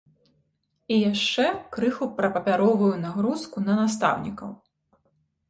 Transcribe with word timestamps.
І 0.95 0.95
яшчэ 1.11 1.45
крыху 1.75 2.07
пра 2.17 2.31
папяровую 2.39 2.89
нагрузку 3.05 3.57
на 3.67 3.79
настаўнікаў. 3.83 4.51